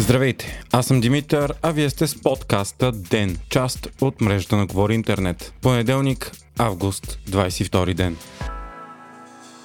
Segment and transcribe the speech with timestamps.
[0.00, 4.94] Здравейте, аз съм Димитър, а вие сте с подкаста ДЕН, част от мрежата на Говори
[4.94, 5.52] Интернет.
[5.62, 8.16] Понеделник, август, 22 ден.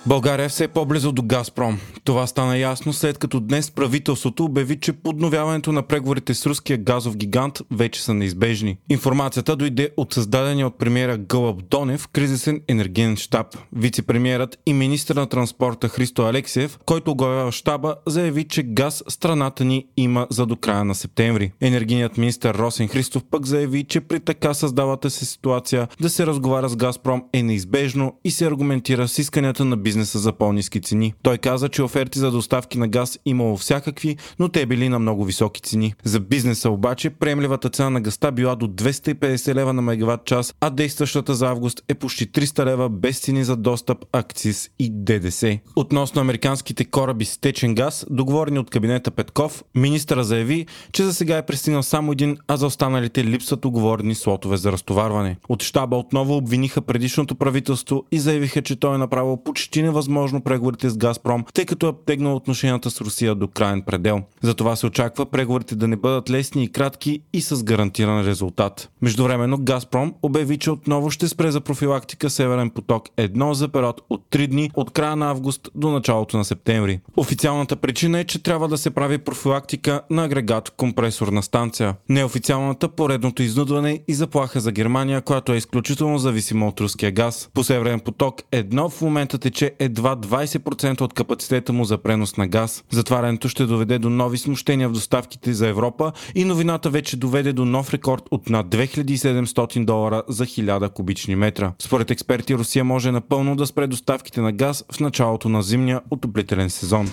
[0.08, 1.80] България е все по-близо до Газпром.
[2.04, 7.18] Това стана ясно след като днес правителството обяви, че подновяването на преговорите с руския газов
[7.18, 8.78] гигант вече са неизбежни.
[8.90, 13.48] Информацията дойде от създадения от премиера Гълъб Донев кризисен енергиен штаб.
[13.76, 19.86] Вице-премьерът и министр на транспорта Христо Алексиев, който оглавява щаба, заяви, че газ страната ни
[19.98, 21.52] има за до края на септември.
[21.62, 26.70] Енергийният министр Росен Христов пък заяви, че при така създавата се ситуация да се разговаря
[26.70, 31.14] с Газпром е неизбежно и се аргументира с исканията на бизнес бизнеса за по-низки цени.
[31.22, 35.26] Той каза, че оферти за доставки на газ имало всякакви, но те били на много
[35.26, 35.94] високи цени.
[36.04, 40.70] За бизнеса обаче приемливата цена на газта била до 250 лева на мегаватт час, а
[40.70, 45.60] действащата за август е почти 300 лева без цени за достъп, акциз и ДДС.
[45.76, 51.38] Относно американските кораби с течен газ, договорени от кабинета Петков, министъра заяви, че за сега
[51.38, 55.38] е пристигнал само един, а за останалите липсват оговорени слотове за разтоварване.
[55.50, 60.90] От щаба отново обвиниха предишното правителство и заявиха, че той е направил почти невъзможно преговорите
[60.90, 64.22] с Газпром, тъй като е обтегнал отношенията с Русия до крайен предел.
[64.42, 68.90] Затова се очаква преговорите да не бъдат лесни и кратки и с гарантиран резултат.
[69.02, 74.26] Междувременно Газпром обяви, че отново ще спре за профилактика Северен поток 1 за период от
[74.32, 77.00] 3 дни от края на август до началото на септември.
[77.18, 81.96] Официалната причина е, че трябва да се прави профилактика на агрегат компресорна станция.
[82.10, 87.50] Неофициалната поредното изнудване и заплаха за Германия, която е изключително зависима от руския газ.
[87.54, 92.48] По Северен поток 1 в момента тече едва 20% от капацитета му за пренос на
[92.48, 92.84] газ.
[92.92, 97.66] Затварянето ще доведе до нови смущения в доставките за Европа и новината вече доведе до
[97.66, 101.74] нов рекорд от над 2700 долара за 1000 кубични метра.
[101.80, 106.70] Според експерти Русия може напълно да спре доставките на газ в началото на зимния отоплителен
[106.70, 107.10] сезон.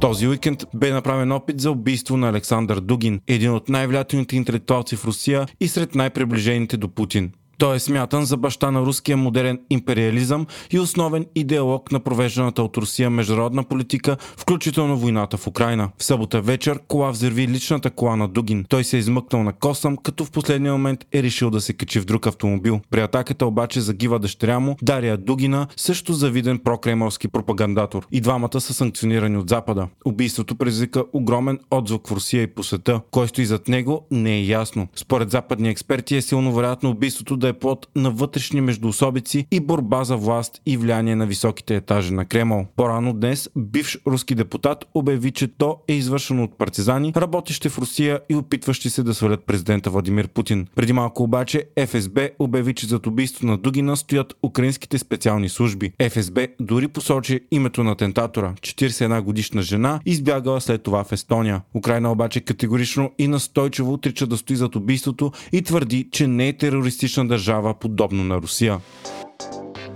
[0.00, 5.04] Този уикенд бе направен опит за убийство на Александър Дугин, един от най-влиятелните интелектуалци в
[5.04, 7.32] Русия и сред най-приближените до Путин.
[7.58, 12.76] Той е смятан за баща на руския модерен империализъм и основен идеолог на провежданата от
[12.76, 15.90] Русия международна политика, включително войната в Украина.
[15.98, 18.64] В събота вечер кола взриви личната кола на Дугин.
[18.68, 22.00] Той се е измъкнал на косъм, като в последния момент е решил да се качи
[22.00, 22.80] в друг автомобил.
[22.90, 28.06] При атаката обаче загива дъщеря му, Дария Дугина, също завиден прокремълски пропагандатор.
[28.12, 29.88] И двамата са санкционирани от Запада.
[30.04, 33.00] Убийството предизвика огромен отзвук в Русия и по света.
[33.10, 34.88] Кой стои зад него, не е ясно.
[34.94, 40.04] Според западни експерти е силно вероятно убийството да е плод на вътрешни междуособици и борба
[40.04, 42.66] за власт и влияние на високите етажи на Кремъл.
[42.76, 48.20] По-рано днес бивш руски депутат обяви, че то е извършено от партизани, работещи в Русия
[48.28, 50.66] и опитващи се да свалят президента Владимир Путин.
[50.74, 55.92] Преди малко обаче ФСБ обяви, че зад убийство на Дугина стоят украинските специални служби.
[56.10, 61.62] ФСБ дори посочи името на тентатора 41 годишна жена, избягала след това в Естония.
[61.74, 66.52] Украина обаче категорично и настойчиво отрича да стои зад убийството и твърди, че не е
[66.52, 67.35] терористична държава,
[67.80, 68.80] подобно на Русия.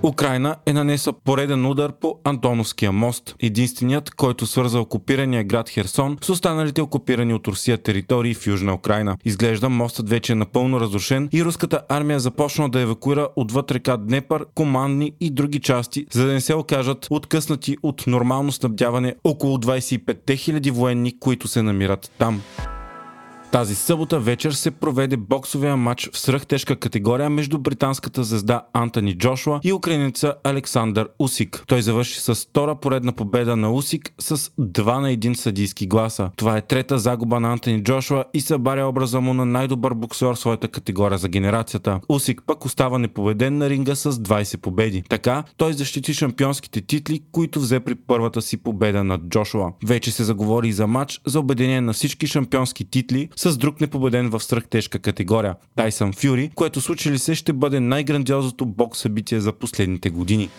[0.03, 6.31] Украина е нанесла пореден удар по Антоновския мост, единственият, който свърза окупирания град Херсон с
[6.31, 9.17] останалите окупирани от Русия територии в Южна Украина.
[9.25, 14.47] Изглежда мостът вече е напълно разрушен и руската армия започна да евакуира отвъд река Днепър
[14.55, 20.01] командни и други части, за да не се окажат откъснати от нормално снабдяване около 25
[20.25, 22.43] 000 военни, които се намират там.
[23.53, 29.61] Тази събота вечер се проведе боксовия матч в свръхтежка категория между британската звезда Антони Джошуа
[29.63, 31.65] и украинеца Александър Усик.
[31.67, 36.31] Той завърши с втора поредна победа на Усик с 2 на 1 съдийски гласа.
[36.37, 40.37] Това е трета загуба на Антони Джошуа и събаря образа му на най-добър боксер в
[40.37, 42.01] своята категория за генерацията.
[42.09, 45.03] Усик пък остава непобеден на ринга с 20 победи.
[45.09, 49.73] Така той защити шампионските титли, които взе при първата си победа над Джошуа.
[49.87, 54.41] Вече се заговори за матч за обединение на всички шампионски титли с друг непобеден в
[54.41, 60.11] свръхтежка категория– Тайсън Фюри, което случи ли се ще бъде най-грандиозното бокс събитие за последните
[60.11, 60.51] години.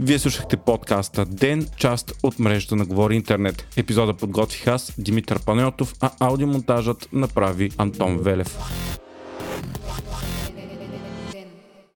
[0.00, 3.66] Вие слушахте подкаста Ден, част от мрежата на Говори Интернет.
[3.76, 8.58] Епизода подготвих аз, Димитър Панеотов, а аудиомонтажът направи Антон Велев.